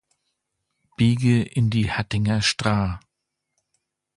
[0.97, 3.01] Biege in die Hattinger Stra